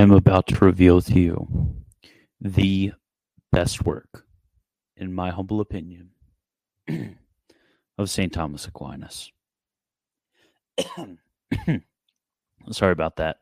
I 0.00 0.02
am 0.02 0.12
about 0.12 0.46
to 0.46 0.64
reveal 0.64 1.02
to 1.02 1.20
you 1.20 1.74
the 2.40 2.92
best 3.52 3.84
work, 3.84 4.24
in 4.96 5.12
my 5.12 5.28
humble 5.28 5.60
opinion, 5.60 6.12
of 7.98 8.08
St. 8.08 8.32
Thomas 8.32 8.64
Aquinas. 8.64 9.30
Sorry 12.70 12.92
about 12.92 13.16
that. 13.16 13.40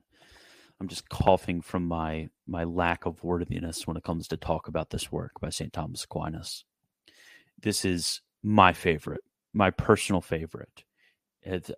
I'm 0.81 0.89
just 0.89 1.09
coughing 1.09 1.61
from 1.61 1.87
my 1.87 2.29
my 2.45 2.65
lack 2.65 3.07
of 3.07 3.23
worthiness 3.23 3.87
when 3.87 3.97
it 3.97 4.03
comes 4.03 4.27
to 4.27 4.37
talk 4.37 4.67
about 4.67 4.91
this 4.91 5.13
work 5.13 5.35
by 5.41 5.51
St. 5.51 5.73
Thomas 5.73 6.03
Aquinas. 6.03 6.65
This 7.63 7.85
is 7.85 8.21
my 8.43 8.73
favorite, 8.73 9.23
my 9.55 9.71
personal 9.71 10.21
favorite. 10.21 10.83
It, 11.41 11.71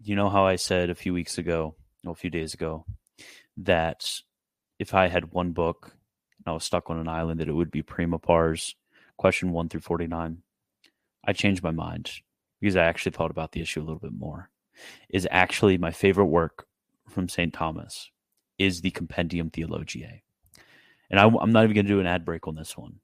you 0.00 0.16
know 0.16 0.28
how 0.28 0.44
I 0.44 0.56
said 0.56 0.90
a 0.90 0.96
few 0.96 1.14
weeks 1.14 1.38
ago, 1.38 1.76
well, 2.02 2.14
a 2.14 2.16
few 2.16 2.30
days 2.30 2.52
ago, 2.52 2.84
that 3.56 4.20
if 4.78 4.94
I 4.94 5.08
had 5.08 5.32
one 5.32 5.52
book 5.52 5.96
and 6.38 6.50
I 6.50 6.52
was 6.52 6.64
stuck 6.64 6.90
on 6.90 6.98
an 6.98 7.08
island, 7.08 7.40
that 7.40 7.48
it 7.48 7.54
would 7.54 7.70
be 7.70 7.82
Prima 7.82 8.18
Pars, 8.18 8.74
question 9.16 9.52
one 9.52 9.68
through 9.68 9.80
49. 9.80 10.38
I 11.26 11.32
changed 11.32 11.62
my 11.62 11.70
mind 11.70 12.10
because 12.60 12.76
I 12.76 12.84
actually 12.84 13.12
thought 13.12 13.30
about 13.30 13.52
the 13.52 13.60
issue 13.60 13.80
a 13.80 13.84
little 13.84 13.98
bit 13.98 14.12
more. 14.12 14.50
Is 15.08 15.28
actually 15.30 15.78
my 15.78 15.92
favorite 15.92 16.26
work 16.26 16.66
from 17.08 17.28
St. 17.28 17.52
Thomas 17.52 18.10
is 18.58 18.80
the 18.80 18.90
Compendium 18.90 19.50
Theologiae. 19.50 20.22
And 21.10 21.20
I, 21.20 21.26
am 21.26 21.52
not 21.52 21.64
even 21.64 21.74
going 21.74 21.86
to 21.86 21.92
do 21.92 22.00
an 22.00 22.06
ad 22.06 22.24
break 22.24 22.48
on 22.48 22.56
this 22.56 22.76
one. 22.76 23.00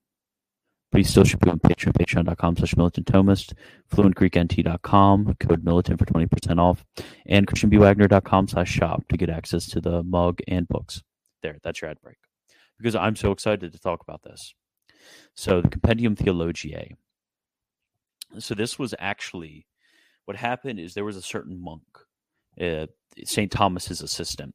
But 0.91 0.99
you 0.99 1.05
still 1.05 1.25
should 1.25 1.41
be 1.41 1.51
on 1.51 1.61
Patreon, 1.61 1.93
patreon.com 1.93 2.57
slash 2.57 2.77
militant 2.77 3.07
Thomist, 3.07 3.53
fluentgreeknt.com, 3.93 5.37
code 5.39 5.65
militant 5.65 5.99
for 6.01 6.07
20% 6.07 6.59
off, 6.59 6.85
and 7.27 7.47
christianbwagner.com 7.47 8.49
slash 8.49 8.71
shop 8.71 9.07
to 9.09 9.17
get 9.17 9.31
access 9.31 9.67
to 9.67 9.81
the 9.81 10.03
mug 10.03 10.41
and 10.49 10.67
books. 10.67 11.03
There, 11.43 11.59
that's 11.63 11.81
your 11.81 11.91
ad 11.91 12.01
break. 12.03 12.17
Because 12.79 12.97
I'm 12.97 13.15
so 13.15 13.31
excited 13.31 13.73
to 13.73 13.79
talk 13.79 14.03
about 14.03 14.23
this. 14.23 14.55
So 15.35 15.61
the 15.61 15.69
Compendium 15.69 16.17
Theologiae. 16.17 16.97
So 18.39 18.55
this 18.55 18.79
was 18.79 18.95
actually 18.99 19.67
what 20.25 20.37
happened 20.37 20.79
is 20.79 20.95
there 20.95 21.05
was 21.05 21.17
a 21.17 21.23
certain 21.23 21.61
monk, 21.61 21.83
uh, 22.61 22.87
St. 23.25 23.51
Thomas's 23.51 24.01
assistant, 24.01 24.55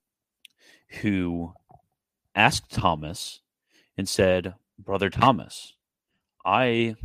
who 1.02 1.54
asked 2.34 2.72
Thomas 2.72 3.42
and 3.98 4.08
said, 4.08 4.56
Brother 4.78 5.10
Thomas, 5.10 5.74
I 6.46 6.96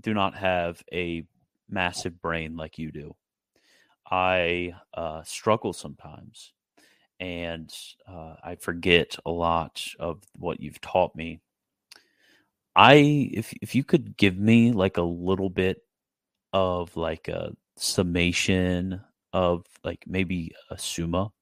do 0.00 0.14
not 0.14 0.34
have 0.36 0.82
a 0.92 1.24
massive 1.68 2.20
brain 2.20 2.56
like 2.56 2.78
you 2.78 2.90
do. 2.90 3.14
I 4.10 4.74
uh, 4.94 5.22
struggle 5.24 5.72
sometimes 5.72 6.52
and 7.18 7.72
uh, 8.08 8.34
I 8.42 8.56
forget 8.56 9.16
a 9.26 9.30
lot 9.30 9.84
of 9.98 10.22
what 10.36 10.60
you've 10.60 10.80
taught 10.80 11.14
me. 11.16 11.40
I 12.74 13.30
if 13.32 13.52
if 13.62 13.74
you 13.74 13.84
could 13.84 14.16
give 14.16 14.36
me 14.38 14.72
like 14.72 14.98
a 14.98 15.02
little 15.02 15.48
bit 15.50 15.78
of 16.52 16.96
like 16.96 17.28
a 17.28 17.52
summation 17.76 19.00
of 19.32 19.64
like 19.82 20.04
maybe 20.06 20.52
a 20.70 20.78
summa 20.78 21.32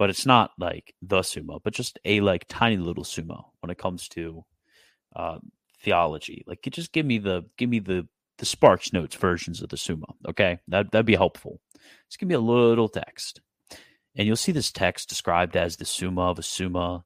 but 0.00 0.08
it's 0.08 0.24
not 0.24 0.52
like 0.58 0.94
the 1.02 1.22
Summa, 1.22 1.60
but 1.62 1.74
just 1.74 1.98
a 2.06 2.22
like 2.22 2.46
tiny 2.48 2.78
little 2.78 3.04
Summa 3.04 3.44
when 3.60 3.68
it 3.68 3.76
comes 3.76 4.08
to 4.08 4.42
uh, 5.14 5.38
theology. 5.82 6.44
Like, 6.46 6.62
just 6.70 6.92
give 6.92 7.06
me 7.06 7.18
the 7.18 7.44
give 7.56 7.68
me 7.68 7.78
the 7.78 8.06
the 8.38 8.46
Sparks 8.46 8.92
Notes 8.92 9.16
versions 9.16 9.62
of 9.62 9.68
the 9.68 9.76
Summa. 9.76 10.06
Okay, 10.28 10.58
that 10.68 10.90
that'd 10.90 11.06
be 11.06 11.14
helpful. 11.14 11.60
Just 12.08 12.18
give 12.18 12.28
me 12.28 12.34
a 12.34 12.40
little 12.40 12.88
text, 12.88 13.40
and 14.16 14.26
you'll 14.26 14.36
see 14.36 14.52
this 14.52 14.72
text 14.72 15.08
described 15.08 15.56
as 15.56 15.76
the 15.76 15.84
Summa 15.84 16.22
of 16.22 16.38
a 16.38 16.42
Summa, 16.42 17.04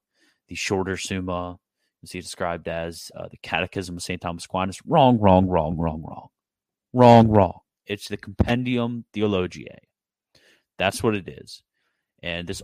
the 0.49 0.55
shorter 0.55 0.97
Summa. 0.97 1.59
You 2.03 2.09
see 2.09 2.19
it 2.19 2.23
described 2.23 2.69
as 2.69 3.11
uh, 3.17 3.29
the 3.31 3.39
Catechism 3.39 3.97
of 3.97 4.03
Saint 4.03 4.21
Thomas 4.21 4.45
Aquinas. 4.45 4.81
Wrong, 4.87 5.19
wrong, 5.19 5.49
wrong, 5.49 5.79
wrong, 5.79 6.03
wrong, 6.03 6.29
wrong, 6.93 7.29
wrong. 7.29 7.61
It's 7.87 8.09
the 8.09 8.19
Compendium 8.19 9.07
Theologiae. 9.15 9.89
That's 10.79 11.03
what 11.03 11.15
it 11.15 11.29
is. 11.29 11.63
And 12.23 12.47
this 12.47 12.63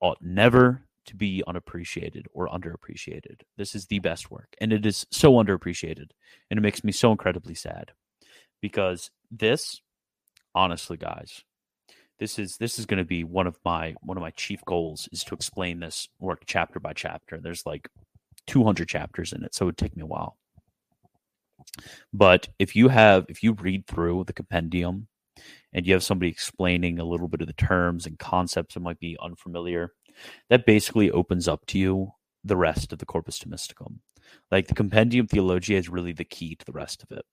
ought 0.00 0.18
never 0.20 0.82
to 1.10 1.16
be 1.16 1.42
unappreciated 1.46 2.26
or 2.32 2.48
underappreciated. 2.48 3.42
This 3.56 3.74
is 3.74 3.86
the 3.86 3.98
best 3.98 4.30
work, 4.30 4.54
and 4.60 4.72
it 4.72 4.86
is 4.86 5.06
so 5.10 5.32
underappreciated, 5.32 6.10
and 6.50 6.58
it 6.58 6.62
makes 6.62 6.84
me 6.84 6.92
so 6.92 7.10
incredibly 7.10 7.54
sad 7.54 7.90
because 8.62 9.10
this, 9.30 9.80
honestly, 10.54 10.96
guys, 10.96 11.42
this 12.20 12.38
is 12.38 12.58
this 12.58 12.78
is 12.78 12.86
going 12.86 12.98
to 12.98 13.04
be 13.04 13.24
one 13.24 13.48
of 13.48 13.58
my 13.64 13.94
one 14.02 14.16
of 14.16 14.22
my 14.22 14.30
chief 14.30 14.64
goals 14.64 15.08
is 15.10 15.24
to 15.24 15.34
explain 15.34 15.80
this 15.80 16.08
work 16.20 16.42
chapter 16.46 16.78
by 16.78 16.92
chapter. 16.92 17.40
There's 17.40 17.66
like 17.66 17.88
200 18.46 18.88
chapters 18.88 19.32
in 19.32 19.42
it, 19.42 19.54
so 19.54 19.64
it 19.64 19.66
would 19.66 19.78
take 19.78 19.96
me 19.96 20.02
a 20.02 20.06
while. 20.06 20.36
But 22.12 22.48
if 22.58 22.76
you 22.76 22.88
have 22.88 23.26
if 23.28 23.42
you 23.42 23.54
read 23.54 23.86
through 23.88 24.24
the 24.24 24.32
compendium 24.32 25.08
and 25.72 25.86
you 25.86 25.92
have 25.94 26.04
somebody 26.04 26.30
explaining 26.30 27.00
a 27.00 27.04
little 27.04 27.28
bit 27.28 27.40
of 27.40 27.48
the 27.48 27.52
terms 27.54 28.06
and 28.06 28.18
concepts 28.18 28.74
that 28.74 28.80
might 28.80 29.00
be 29.00 29.16
unfamiliar, 29.20 29.92
that 30.48 30.66
basically 30.66 31.10
opens 31.10 31.48
up 31.48 31.66
to 31.66 31.78
you 31.78 32.12
the 32.44 32.56
rest 32.56 32.92
of 32.92 32.98
the 32.98 33.06
Corpus 33.06 33.38
Thomisticum. 33.38 33.98
Like 34.50 34.68
the 34.68 34.74
Compendium 34.74 35.26
Theologia 35.26 35.78
is 35.78 35.88
really 35.88 36.12
the 36.12 36.24
key 36.24 36.54
to 36.54 36.64
the 36.64 36.72
rest 36.72 37.02
of 37.02 37.10
it. 37.16 37.24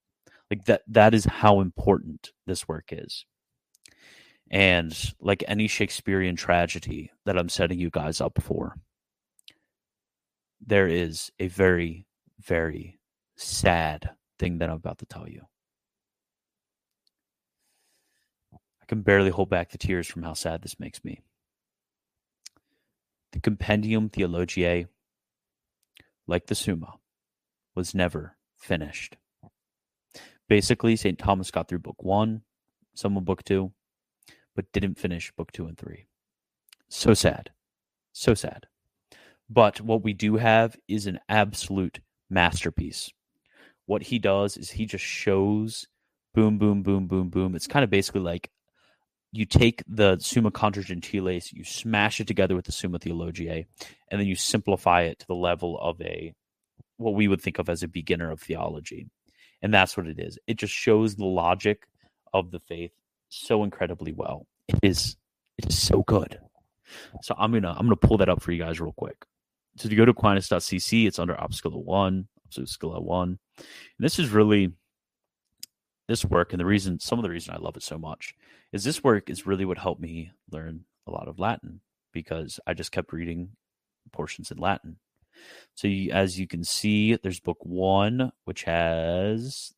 Like 0.49 0.65
that 0.65 0.81
that 0.87 1.13
is 1.13 1.25
how 1.25 1.59
important 1.59 2.31
this 2.45 2.67
work 2.67 2.89
is. 2.91 3.25
And 4.49 4.95
like 5.19 5.43
any 5.47 5.67
Shakespearean 5.67 6.35
tragedy 6.35 7.11
that 7.25 7.37
I'm 7.37 7.49
setting 7.49 7.79
you 7.79 7.89
guys 7.89 8.21
up 8.21 8.41
for, 8.41 8.75
there 10.65 10.87
is 10.87 11.31
a 11.39 11.47
very, 11.47 12.07
very 12.39 12.97
sad 13.35 14.09
thing 14.39 14.59
that 14.59 14.69
I'm 14.69 14.75
about 14.75 14.99
to 14.99 15.05
tell 15.05 15.27
you. 15.27 15.41
I 18.53 18.85
can 18.87 19.01
barely 19.01 19.29
hold 19.29 19.49
back 19.49 19.69
the 19.69 19.77
tears 19.77 20.07
from 20.07 20.23
how 20.23 20.33
sad 20.33 20.61
this 20.61 20.79
makes 20.79 21.03
me. 21.03 21.19
The 23.31 23.39
Compendium 23.39 24.09
Theologiae, 24.09 24.87
like 26.27 26.47
the 26.47 26.55
Summa, 26.55 26.93
was 27.75 27.93
never 27.93 28.35
finished. 28.57 29.17
Basically, 30.47 30.95
St. 30.95 31.19
Thomas 31.19 31.51
got 31.51 31.67
through 31.67 31.79
book 31.79 32.01
one, 32.03 32.41
some 32.93 33.17
of 33.17 33.25
book 33.25 33.43
two, 33.43 33.71
but 34.55 34.71
didn't 34.71 34.97
finish 34.97 35.31
book 35.35 35.51
two 35.51 35.67
and 35.67 35.77
three. 35.77 36.07
So 36.89 37.13
sad. 37.13 37.51
So 38.13 38.33
sad. 38.33 38.65
But 39.49 39.81
what 39.81 40.03
we 40.03 40.13
do 40.13 40.37
have 40.37 40.77
is 40.87 41.05
an 41.05 41.19
absolute 41.29 41.99
masterpiece. 42.29 43.11
What 43.85 44.03
he 44.03 44.19
does 44.19 44.57
is 44.57 44.71
he 44.71 44.85
just 44.85 45.05
shows 45.05 45.87
boom, 46.33 46.57
boom, 46.57 46.83
boom, 46.83 47.07
boom, 47.07 47.29
boom. 47.29 47.55
It's 47.55 47.67
kind 47.67 47.83
of 47.83 47.89
basically 47.89 48.21
like 48.21 48.49
you 49.31 49.45
take 49.45 49.83
the 49.87 50.17
Summa 50.19 50.51
Contra 50.51 50.83
Gentiles, 50.83 51.51
you 51.51 51.63
smash 51.63 52.19
it 52.19 52.27
together 52.27 52.55
with 52.55 52.65
the 52.65 52.71
Summa 52.71 52.99
Theologiae, 52.99 53.67
and 54.09 54.19
then 54.19 54.27
you 54.27 54.35
simplify 54.35 55.03
it 55.03 55.19
to 55.19 55.27
the 55.27 55.35
level 55.35 55.79
of 55.79 56.01
a 56.01 56.33
what 56.97 57.13
we 57.13 57.27
would 57.27 57.41
think 57.41 57.59
of 57.59 57.69
as 57.69 57.83
a 57.83 57.87
beginner 57.87 58.31
of 58.31 58.41
theology. 58.41 59.07
And 59.61 59.73
that's 59.73 59.95
what 59.95 60.07
it 60.07 60.19
is. 60.19 60.39
It 60.47 60.57
just 60.57 60.73
shows 60.73 61.15
the 61.15 61.25
logic 61.25 61.87
of 62.33 62.51
the 62.51 62.59
faith 62.59 62.91
so 63.29 63.63
incredibly 63.63 64.11
well. 64.11 64.47
It 64.67 64.79
is 64.81 65.15
it 65.57 65.67
is 65.67 65.77
so 65.77 66.03
good. 66.03 66.39
So 67.21 67.35
I'm 67.37 67.51
gonna 67.51 67.71
I'm 67.71 67.85
gonna 67.85 67.95
pull 67.95 68.17
that 68.17 68.29
up 68.29 68.41
for 68.41 68.51
you 68.51 68.63
guys 68.63 68.79
real 68.79 68.93
quick. 68.93 69.25
So 69.77 69.89
you 69.89 69.97
go 69.97 70.05
to 70.05 70.11
Aquinas.cc, 70.11 71.07
it's 71.07 71.19
under 71.19 71.35
Opuscula 71.35 71.83
1, 71.83 72.27
Opuscula 72.49 73.01
1. 73.01 73.27
And 73.57 73.67
this 73.99 74.17
is 74.17 74.31
really 74.31 74.71
this 76.07 76.25
work 76.25 76.53
and 76.53 76.59
the 76.59 76.65
reason 76.65 76.99
some 76.99 77.19
of 77.19 77.23
the 77.23 77.29
reason 77.29 77.53
I 77.53 77.57
love 77.57 77.75
it 77.75 77.83
so 77.83 77.97
much 77.97 78.33
is 78.71 78.83
this 78.83 79.03
work 79.03 79.29
is 79.29 79.45
really 79.45 79.65
what 79.65 79.77
helped 79.77 80.01
me 80.01 80.31
learn 80.51 80.85
a 81.05 81.11
lot 81.11 81.27
of 81.27 81.39
Latin 81.39 81.81
because 82.13 82.59
I 82.65 82.73
just 82.73 82.91
kept 82.91 83.13
reading 83.13 83.49
portions 84.11 84.51
in 84.51 84.57
Latin. 84.57 84.97
So 85.75 85.87
you, 85.87 86.11
as 86.11 86.39
you 86.39 86.47
can 86.47 86.63
see, 86.63 87.15
there's 87.15 87.39
book 87.39 87.59
one, 87.61 88.31
which 88.45 88.63
has 88.63 89.73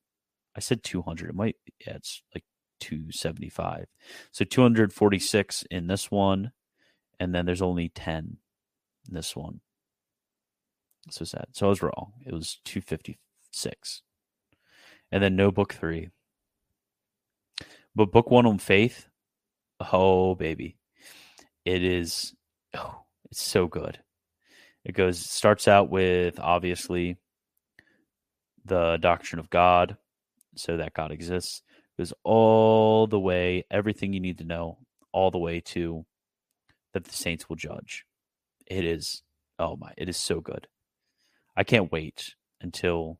I 0.55 0.59
said 0.59 0.83
200. 0.83 1.29
It 1.29 1.35
might 1.35 1.55
yeah, 1.85 1.95
it's 1.95 2.21
like 2.33 2.43
275. 2.79 3.85
So 4.31 4.45
246 4.45 5.63
in 5.69 5.87
this 5.87 6.09
one, 6.09 6.51
and 7.19 7.33
then 7.33 7.45
there's 7.45 7.61
only 7.61 7.89
10 7.89 8.37
in 9.07 9.13
this 9.13 9.35
one. 9.35 9.61
So 11.09 11.25
sad. 11.25 11.47
So 11.53 11.65
I 11.65 11.69
was 11.69 11.81
wrong. 11.81 12.13
It 12.25 12.33
was 12.33 12.59
256. 12.65 14.01
And 15.11 15.23
then 15.23 15.35
no 15.35 15.51
book 15.51 15.73
three. 15.73 16.09
But 17.95 18.11
book 18.11 18.29
one 18.29 18.45
on 18.45 18.59
faith, 18.59 19.07
oh 19.79 20.35
baby, 20.35 20.77
it 21.65 21.83
is. 21.83 22.33
Oh, 22.75 23.03
it's 23.31 23.41
so 23.41 23.67
good. 23.67 23.99
It 24.85 24.93
goes 24.93 25.19
starts 25.19 25.67
out 25.67 25.89
with 25.89 26.39
obviously 26.39 27.17
the 28.65 28.97
doctrine 29.01 29.39
of 29.39 29.49
God, 29.49 29.97
so 30.55 30.77
that 30.77 30.93
God 30.93 31.11
exists. 31.11 31.61
It 31.97 32.01
Goes 32.01 32.13
all 32.23 33.07
the 33.07 33.19
way, 33.19 33.65
everything 33.71 34.13
you 34.13 34.19
need 34.19 34.37
to 34.37 34.43
know, 34.43 34.77
all 35.11 35.31
the 35.31 35.37
way 35.37 35.59
to 35.61 36.05
that 36.93 37.03
the 37.03 37.13
saints 37.13 37.49
will 37.49 37.55
judge. 37.55 38.05
It 38.67 38.85
is 38.85 39.23
oh 39.57 39.75
my, 39.75 39.93
it 39.97 40.09
is 40.09 40.17
so 40.17 40.39
good. 40.39 40.67
I 41.57 41.63
can't 41.63 41.91
wait 41.91 42.35
until 42.61 43.19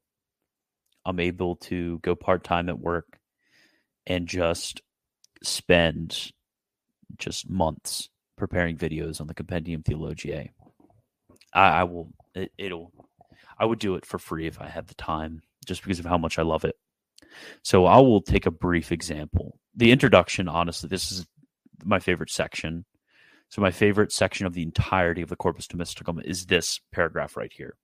I'm 1.05 1.19
able 1.19 1.55
to 1.57 1.99
go 1.99 2.15
part 2.15 2.43
time 2.43 2.69
at 2.69 2.79
work 2.79 3.19
and 4.09 4.27
just 4.27 4.81
spend 5.43 6.31
just 7.17 7.49
months 7.49 8.09
preparing 8.37 8.75
videos 8.75 9.21
on 9.21 9.27
the 9.27 9.33
Compendium 9.33 9.83
Theologiae. 9.83 10.51
I, 11.53 11.69
I 11.69 11.83
will. 11.83 12.11
It, 12.33 12.51
it'll. 12.57 12.91
I 13.57 13.65
would 13.65 13.79
do 13.79 13.95
it 13.95 14.05
for 14.05 14.17
free 14.17 14.47
if 14.47 14.59
I 14.59 14.67
had 14.67 14.87
the 14.87 14.95
time, 14.95 15.41
just 15.65 15.83
because 15.83 15.99
of 15.99 16.05
how 16.05 16.17
much 16.17 16.39
I 16.39 16.43
love 16.43 16.65
it. 16.65 16.75
So 17.63 17.85
I 17.85 17.97
will 17.97 18.21
take 18.21 18.45
a 18.45 18.51
brief 18.51 18.91
example. 18.91 19.59
The 19.75 19.91
introduction, 19.91 20.47
honestly, 20.47 20.87
this 20.89 21.11
is 21.11 21.27
my 21.83 21.99
favorite 21.99 22.31
section. 22.31 22.85
So 23.49 23.61
my 23.61 23.71
favorite 23.71 24.11
section 24.11 24.45
of 24.45 24.53
the 24.53 24.63
entirety 24.63 25.21
of 25.21 25.29
the 25.29 25.35
Corpus 25.35 25.67
Thomisticum 25.67 26.23
is 26.23 26.45
this 26.45 26.79
paragraph 26.91 27.35
right 27.35 27.51
here. 27.53 27.75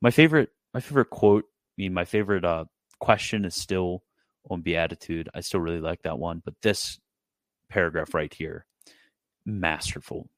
My 0.00 0.10
favorite, 0.10 0.50
my 0.74 0.80
favorite 0.80 1.10
quote. 1.10 1.44
I 1.44 1.82
mean, 1.82 1.94
my 1.94 2.04
favorite 2.04 2.44
uh, 2.44 2.64
question 2.98 3.44
is 3.44 3.54
still 3.54 4.02
on 4.50 4.62
beatitude. 4.62 5.28
I 5.34 5.40
still 5.40 5.60
really 5.60 5.80
like 5.80 6.02
that 6.02 6.18
one, 6.18 6.42
but 6.44 6.54
this 6.62 6.98
paragraph 7.68 8.14
right 8.14 8.32
here, 8.32 8.66
masterful. 9.44 10.28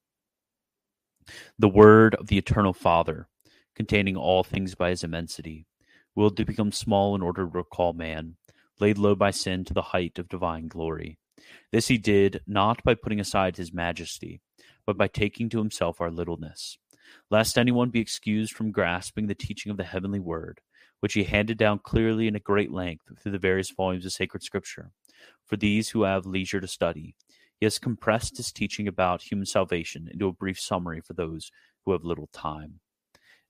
The 1.58 1.68
word 1.68 2.14
of 2.16 2.26
the 2.26 2.38
eternal 2.38 2.72
Father, 2.72 3.28
containing 3.74 4.16
all 4.16 4.44
things 4.44 4.74
by 4.74 4.90
his 4.90 5.02
immensity, 5.02 5.66
will 6.14 6.30
to 6.30 6.44
become 6.44 6.70
small 6.70 7.14
in 7.14 7.22
order 7.22 7.42
to 7.42 7.46
recall 7.46 7.92
man, 7.92 8.36
laid 8.78 8.98
low 8.98 9.14
by 9.14 9.30
sin 9.30 9.64
to 9.64 9.74
the 9.74 9.82
height 9.82 10.18
of 10.18 10.28
divine 10.28 10.68
glory. 10.68 11.18
This 11.72 11.88
he 11.88 11.98
did 11.98 12.40
not 12.46 12.82
by 12.84 12.94
putting 12.94 13.20
aside 13.20 13.56
his 13.56 13.72
majesty, 13.72 14.40
but 14.86 14.96
by 14.96 15.08
taking 15.08 15.48
to 15.50 15.58
himself 15.58 16.00
our 16.00 16.10
littleness, 16.10 16.78
lest 17.30 17.58
anyone 17.58 17.90
be 17.90 18.00
excused 18.00 18.52
from 18.52 18.70
grasping 18.70 19.26
the 19.26 19.34
teaching 19.34 19.70
of 19.70 19.76
the 19.76 19.84
heavenly 19.84 20.20
word, 20.20 20.60
which 21.04 21.12
he 21.12 21.24
handed 21.24 21.58
down 21.58 21.78
clearly 21.78 22.26
and 22.26 22.34
at 22.34 22.42
great 22.42 22.72
length 22.72 23.04
through 23.18 23.30
the 23.30 23.38
various 23.38 23.70
volumes 23.70 24.06
of 24.06 24.12
sacred 24.12 24.42
scripture. 24.42 24.90
For 25.44 25.58
these 25.58 25.90
who 25.90 26.04
have 26.04 26.24
leisure 26.24 26.62
to 26.62 26.66
study, 26.66 27.14
he 27.60 27.66
has 27.66 27.78
compressed 27.78 28.38
his 28.38 28.50
teaching 28.50 28.88
about 28.88 29.20
human 29.20 29.44
salvation 29.44 30.08
into 30.10 30.28
a 30.28 30.32
brief 30.32 30.58
summary 30.58 31.02
for 31.02 31.12
those 31.12 31.52
who 31.84 31.92
have 31.92 32.06
little 32.06 32.30
time. 32.32 32.80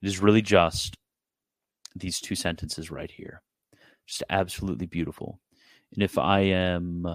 It 0.02 0.08
is 0.08 0.18
really 0.18 0.42
just 0.42 0.96
these 1.94 2.20
two 2.20 2.34
sentences 2.34 2.90
right 2.90 3.08
here. 3.08 3.40
Just 4.04 4.24
absolutely 4.30 4.86
beautiful. 4.86 5.38
And 5.92 6.02
if 6.02 6.18
I 6.18 6.40
am, 6.40 7.06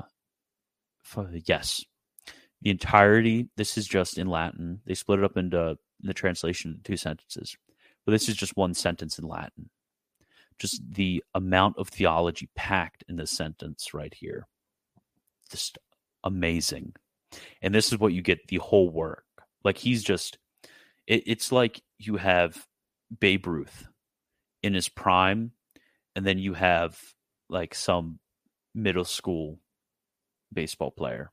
yes, 1.47 1.83
the 2.61 2.69
entirety, 2.69 3.49
this 3.57 3.77
is 3.77 3.85
just 3.85 4.17
in 4.17 4.27
Latin. 4.27 4.79
They 4.85 4.93
split 4.93 5.19
it 5.19 5.25
up 5.25 5.35
into 5.35 5.77
the 5.99 6.13
translation 6.13 6.79
two 6.85 6.95
sentences, 6.95 7.57
but 8.05 8.13
this 8.13 8.29
is 8.29 8.37
just 8.37 8.55
one 8.55 8.73
sentence 8.73 9.19
in 9.19 9.27
Latin. 9.27 9.69
Just 10.59 10.81
the 10.91 11.23
amount 11.33 11.77
of 11.77 11.87
theology 11.87 12.49
packed 12.55 13.03
in 13.07 13.15
this 13.15 13.31
sentence 13.31 13.93
right 13.93 14.13
here. 14.13 14.47
Just 15.49 15.77
amazing. 16.23 16.93
And 17.61 17.73
this 17.73 17.91
is 17.91 17.99
what 17.99 18.13
you 18.13 18.21
get 18.21 18.47
the 18.47 18.57
whole 18.57 18.89
work. 18.89 19.23
Like 19.63 19.77
he's 19.77 20.03
just, 20.03 20.37
it, 21.07 21.23
it's 21.25 21.51
like 21.51 21.81
you 21.97 22.17
have 22.17 22.67
Babe 23.19 23.47
Ruth 23.47 23.87
in 24.61 24.73
his 24.73 24.89
prime, 24.89 25.51
and 26.15 26.25
then 26.25 26.37
you 26.37 26.53
have 26.53 26.99
like 27.49 27.73
some 27.73 28.19
middle 28.75 29.05
school 29.05 29.59
baseball 30.51 30.91
player. 30.91 31.31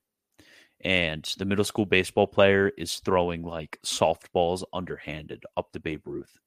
And 0.82 1.24
the 1.38 1.44
middle 1.46 1.64
school 1.64 1.86
baseball 1.86 2.26
player 2.26 2.70
is 2.76 3.00
throwing 3.00 3.42
like 3.42 3.78
softballs 3.84 4.62
underhanded 4.72 5.44
up 5.56 5.72
to 5.72 5.80
Babe 5.80 6.06
Ruth. 6.06 6.38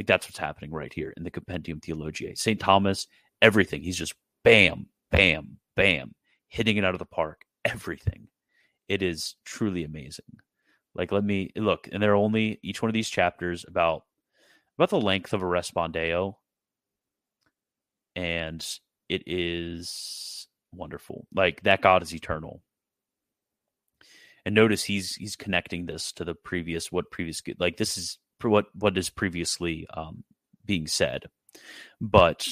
Like 0.00 0.06
that's 0.06 0.26
what's 0.26 0.38
happening 0.38 0.70
right 0.70 0.90
here 0.90 1.12
in 1.18 1.24
the 1.24 1.30
Compendium 1.30 1.78
Theologiae. 1.78 2.34
St. 2.34 2.58
Thomas, 2.58 3.06
everything. 3.42 3.82
He's 3.82 3.98
just 3.98 4.14
bam, 4.42 4.86
bam, 5.10 5.58
bam, 5.76 6.14
hitting 6.48 6.78
it 6.78 6.84
out 6.86 6.94
of 6.94 7.00
the 7.00 7.04
park 7.04 7.42
everything. 7.66 8.28
It 8.88 9.02
is 9.02 9.34
truly 9.44 9.84
amazing. 9.84 10.38
Like 10.94 11.12
let 11.12 11.22
me 11.22 11.50
look, 11.54 11.86
and 11.92 12.02
they're 12.02 12.14
only 12.14 12.58
each 12.62 12.80
one 12.80 12.88
of 12.88 12.94
these 12.94 13.10
chapters 13.10 13.66
about 13.68 14.04
about 14.78 14.88
the 14.88 14.98
length 14.98 15.34
of 15.34 15.42
a 15.42 15.44
respondeo, 15.44 16.36
and 18.16 18.66
it 19.10 19.22
is 19.26 20.48
wonderful. 20.72 21.26
Like 21.34 21.62
that 21.64 21.82
God 21.82 22.02
is 22.02 22.14
eternal. 22.14 22.62
And 24.46 24.54
notice 24.54 24.82
he's 24.82 25.14
he's 25.16 25.36
connecting 25.36 25.84
this 25.84 26.10
to 26.12 26.24
the 26.24 26.34
previous 26.34 26.90
what 26.90 27.10
previous 27.10 27.42
like 27.58 27.76
this 27.76 27.98
is 27.98 28.16
what 28.48 28.66
what 28.74 28.96
is 28.96 29.10
previously 29.10 29.86
um, 29.94 30.24
being 30.64 30.86
said, 30.86 31.26
but 32.00 32.46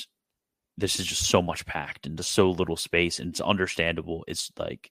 this 0.77 1.01
is 1.01 1.07
just 1.07 1.23
so 1.23 1.43
much 1.43 1.67
packed 1.67 2.07
into 2.07 2.23
so 2.23 2.51
little 2.51 2.77
space, 2.77 3.19
and 3.19 3.31
it's 3.31 3.41
understandable. 3.41 4.25
It's 4.29 4.51
like 4.59 4.91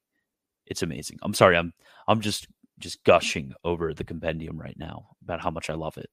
it's 0.65 0.83
amazing. 0.83 1.19
I'm 1.21 1.33
sorry, 1.33 1.57
I'm 1.57 1.73
I'm 2.07 2.21
just 2.21 2.47
just 2.79 3.03
gushing 3.03 3.53
over 3.63 3.93
the 3.93 4.03
compendium 4.03 4.59
right 4.59 4.77
now 4.77 5.09
about 5.23 5.41
how 5.41 5.49
much 5.49 5.69
I 5.69 5.73
love 5.73 5.97
it. 5.97 6.09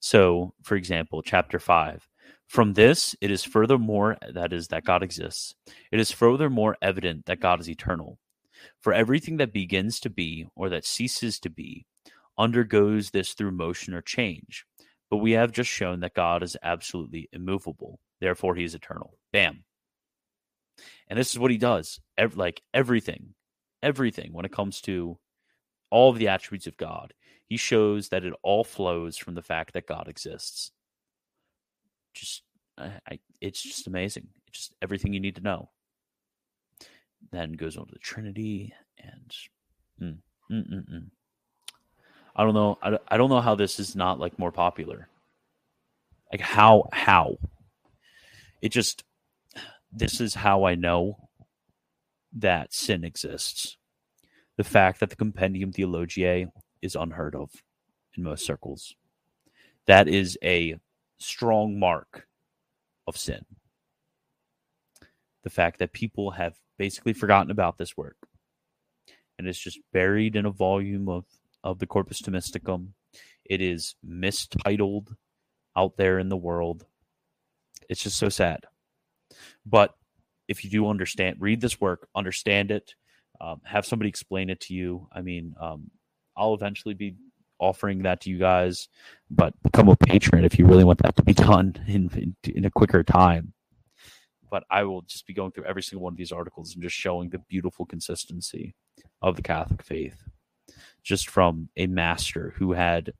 So, 0.00 0.54
for 0.62 0.76
example, 0.76 1.22
chapter 1.22 1.58
5. 1.58 2.08
From 2.46 2.74
this, 2.74 3.14
it 3.20 3.30
is 3.30 3.44
furthermore 3.44 4.16
that 4.32 4.52
is 4.52 4.68
that 4.68 4.84
God 4.84 5.02
exists. 5.02 5.54
It 5.92 6.00
is 6.00 6.10
furthermore 6.10 6.76
evident 6.80 7.26
that 7.26 7.40
God 7.40 7.60
is 7.60 7.68
eternal. 7.68 8.18
For 8.80 8.92
everything 8.92 9.36
that 9.36 9.52
begins 9.52 10.00
to 10.00 10.10
be 10.10 10.46
or 10.56 10.68
that 10.70 10.86
ceases 10.86 11.38
to 11.40 11.50
be 11.50 11.86
undergoes 12.38 13.10
this 13.10 13.34
through 13.34 13.50
motion 13.52 13.94
or 13.94 14.02
change. 14.02 14.64
But 15.10 15.18
we 15.18 15.32
have 15.32 15.52
just 15.52 15.70
shown 15.70 16.00
that 16.00 16.14
God 16.14 16.42
is 16.42 16.56
absolutely 16.62 17.28
immovable. 17.32 17.98
Therefore, 18.20 18.54
he 18.54 18.64
is 18.64 18.74
eternal. 18.74 19.18
Bam. 19.32 19.64
And 21.08 21.18
this 21.18 21.30
is 21.30 21.38
what 21.38 21.50
he 21.50 21.58
does. 21.58 22.00
Like 22.34 22.62
everything 22.72 23.34
everything 23.82 24.32
when 24.32 24.44
it 24.44 24.52
comes 24.52 24.80
to 24.82 25.18
all 25.90 26.10
of 26.10 26.18
the 26.18 26.28
attributes 26.28 26.66
of 26.66 26.76
God. 26.76 27.14
He 27.46 27.56
shows 27.56 28.10
that 28.10 28.24
it 28.24 28.34
all 28.42 28.64
flows 28.64 29.16
from 29.16 29.34
the 29.34 29.42
fact 29.42 29.72
that 29.72 29.86
God 29.86 30.08
exists. 30.08 30.70
Just, 32.12 32.42
I, 32.76 32.92
I, 33.10 33.18
it's 33.40 33.62
just 33.62 33.86
amazing. 33.86 34.28
It's 34.48 34.58
just 34.58 34.74
everything 34.82 35.14
you 35.14 35.20
need 35.20 35.36
to 35.36 35.42
know. 35.42 35.70
Then 37.32 37.52
goes 37.52 37.76
on 37.76 37.86
to 37.86 37.92
the 37.92 37.98
Trinity, 37.98 38.72
and 38.98 39.34
mm, 40.00 40.18
mm, 40.50 40.72
mm, 40.72 40.90
mm. 40.90 41.10
I 42.38 42.44
don't 42.44 42.54
know. 42.54 42.78
I, 42.82 42.98
I 43.08 43.16
don't 43.18 43.30
know 43.30 43.40
how 43.40 43.56
this 43.56 43.80
is 43.80 43.96
not 43.96 44.20
like 44.20 44.38
more 44.38 44.52
popular. 44.52 45.08
Like 46.32 46.40
how 46.40 46.88
how 46.92 47.38
it 48.62 48.70
just 48.70 49.04
this 49.92 50.20
is 50.20 50.34
how 50.34 50.64
I 50.64 50.76
know 50.76 51.28
that 52.32 52.72
sin 52.72 53.04
exists. 53.04 53.76
The 54.56 54.64
fact 54.64 55.00
that 55.00 55.10
the 55.10 55.16
Compendium 55.16 55.72
Theologiae 55.72 56.48
is 56.80 56.94
unheard 56.94 57.34
of 57.34 57.50
in 58.16 58.22
most 58.22 58.46
circles. 58.46 58.94
That 59.86 60.08
is 60.08 60.38
a 60.42 60.76
strong 61.18 61.78
mark 61.78 62.28
of 63.06 63.16
sin. 63.16 63.44
The 65.42 65.50
fact 65.50 65.78
that 65.78 65.92
people 65.92 66.32
have 66.32 66.56
basically 66.76 67.14
forgotten 67.14 67.50
about 67.50 67.78
this 67.78 67.96
work 67.96 68.16
and 69.38 69.48
it's 69.48 69.58
just 69.58 69.80
buried 69.92 70.36
in 70.36 70.46
a 70.46 70.50
volume 70.50 71.08
of, 71.08 71.24
of 71.68 71.78
the 71.78 71.86
Corpus 71.86 72.22
Thomisticum. 72.22 72.88
It 73.44 73.60
is 73.60 73.94
mistitled 74.02 75.14
out 75.76 75.96
there 75.96 76.18
in 76.18 76.28
the 76.28 76.36
world. 76.36 76.86
It's 77.88 78.02
just 78.02 78.16
so 78.18 78.28
sad. 78.28 78.60
But 79.66 79.94
if 80.48 80.64
you 80.64 80.70
do 80.70 80.88
understand, 80.88 81.36
read 81.40 81.60
this 81.60 81.80
work, 81.80 82.08
understand 82.14 82.70
it, 82.70 82.94
um, 83.40 83.60
have 83.64 83.84
somebody 83.84 84.08
explain 84.08 84.48
it 84.48 84.60
to 84.60 84.74
you. 84.74 85.08
I 85.12 85.20
mean, 85.20 85.54
um, 85.60 85.90
I'll 86.36 86.54
eventually 86.54 86.94
be 86.94 87.16
offering 87.60 88.02
that 88.02 88.22
to 88.22 88.30
you 88.30 88.38
guys, 88.38 88.88
but 89.30 89.52
become 89.62 89.88
a 89.88 89.96
patron 89.96 90.44
if 90.44 90.58
you 90.58 90.66
really 90.66 90.84
want 90.84 91.02
that 91.02 91.16
to 91.16 91.22
be 91.22 91.34
done 91.48 91.74
in, 91.86 92.10
in, 92.14 92.54
in 92.54 92.64
a 92.64 92.70
quicker 92.70 93.04
time. 93.04 93.52
But 94.50 94.64
I 94.70 94.84
will 94.84 95.02
just 95.02 95.26
be 95.26 95.34
going 95.34 95.52
through 95.52 95.64
every 95.64 95.82
single 95.82 96.04
one 96.04 96.14
of 96.14 96.16
these 96.16 96.32
articles 96.32 96.72
and 96.72 96.82
just 96.82 96.96
showing 96.96 97.28
the 97.28 97.38
beautiful 97.38 97.84
consistency 97.84 98.74
of 99.20 99.36
the 99.36 99.42
Catholic 99.42 99.82
faith, 99.82 100.27
just 101.08 101.28
from 101.28 101.68
a 101.76 101.86
master 101.86 102.54
who 102.58 102.72
had 102.72 103.12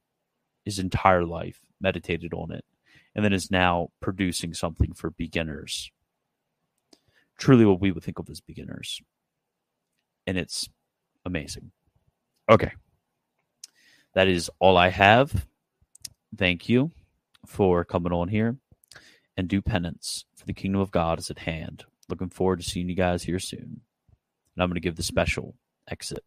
his 0.64 0.78
entire 0.78 1.24
life 1.24 1.60
meditated 1.80 2.34
on 2.34 2.52
it 2.52 2.64
and 3.14 3.24
then 3.24 3.32
is 3.32 3.50
now 3.50 3.88
producing 4.00 4.52
something 4.52 4.92
for 4.92 5.10
beginners 5.10 5.90
truly 7.38 7.64
what 7.64 7.80
we 7.80 7.92
would 7.92 8.02
think 8.02 8.18
of 8.18 8.28
as 8.28 8.40
beginners. 8.40 9.00
And 10.26 10.36
it's 10.36 10.68
amazing. 11.24 11.70
Okay. 12.50 12.72
That 14.14 14.28
is 14.28 14.50
all 14.58 14.76
I 14.76 14.88
have. 14.88 15.46
Thank 16.36 16.68
you 16.68 16.90
for 17.46 17.84
coming 17.84 18.12
on 18.12 18.28
here 18.28 18.56
and 19.36 19.48
do 19.48 19.62
penance 19.62 20.24
for 20.36 20.44
the 20.44 20.52
kingdom 20.52 20.80
of 20.80 20.90
God 20.90 21.18
is 21.18 21.30
at 21.30 21.38
hand. 21.38 21.84
Looking 22.08 22.28
forward 22.28 22.60
to 22.60 22.68
seeing 22.68 22.88
you 22.88 22.94
guys 22.94 23.22
here 23.22 23.38
soon. 23.38 23.80
And 24.54 24.62
I'm 24.62 24.68
going 24.68 24.74
to 24.74 24.80
give 24.80 24.96
the 24.96 25.02
special 25.02 25.54
exit. 25.90 26.22